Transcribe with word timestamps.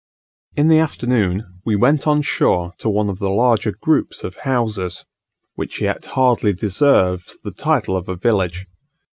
In 0.55 0.67
the 0.67 0.79
afternoon 0.79 1.43
we 1.63 1.75
went 1.75 2.07
on 2.07 2.23
shore 2.23 2.73
to 2.79 2.89
one 2.89 3.07
of 3.07 3.19
the 3.19 3.29
larger 3.29 3.71
groups 3.71 4.23
of 4.23 4.37
houses, 4.37 5.05
which 5.53 5.79
yet 5.79 6.03
hardly 6.17 6.53
deserves 6.53 7.37
the 7.43 7.51
title 7.51 7.95
of 7.95 8.09
a 8.09 8.15
village. 8.15 8.65